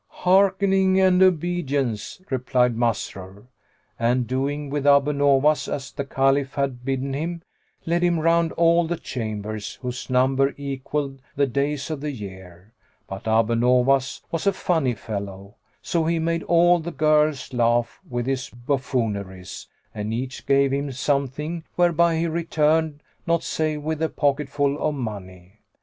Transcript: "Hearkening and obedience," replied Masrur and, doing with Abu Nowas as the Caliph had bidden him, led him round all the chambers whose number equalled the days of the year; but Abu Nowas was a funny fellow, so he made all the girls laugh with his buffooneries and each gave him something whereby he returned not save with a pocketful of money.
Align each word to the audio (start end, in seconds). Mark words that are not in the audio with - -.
"Hearkening 0.25 0.99
and 0.99 1.21
obedience," 1.21 2.23
replied 2.31 2.75
Masrur 2.75 3.43
and, 3.99 4.25
doing 4.25 4.71
with 4.71 4.87
Abu 4.87 5.13
Nowas 5.13 5.67
as 5.67 5.91
the 5.91 6.03
Caliph 6.05 6.55
had 6.55 6.83
bidden 6.83 7.13
him, 7.13 7.43
led 7.85 8.01
him 8.01 8.19
round 8.19 8.51
all 8.53 8.87
the 8.87 8.97
chambers 8.97 9.75
whose 9.83 10.09
number 10.09 10.55
equalled 10.57 11.21
the 11.35 11.45
days 11.45 11.91
of 11.91 12.01
the 12.01 12.09
year; 12.09 12.73
but 13.07 13.27
Abu 13.27 13.53
Nowas 13.53 14.23
was 14.31 14.47
a 14.47 14.53
funny 14.53 14.95
fellow, 14.95 15.53
so 15.83 16.05
he 16.05 16.17
made 16.17 16.41
all 16.45 16.79
the 16.79 16.89
girls 16.91 17.53
laugh 17.53 17.99
with 18.09 18.25
his 18.25 18.49
buffooneries 18.49 19.67
and 19.93 20.11
each 20.15 20.47
gave 20.47 20.73
him 20.73 20.91
something 20.91 21.63
whereby 21.75 22.15
he 22.17 22.25
returned 22.25 23.03
not 23.27 23.43
save 23.43 23.83
with 23.83 24.01
a 24.01 24.09
pocketful 24.09 24.79
of 24.79 24.95
money. 24.95 25.59